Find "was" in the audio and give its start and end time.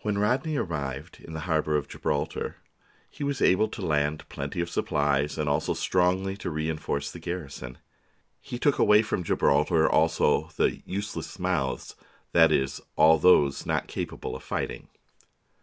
3.22-3.42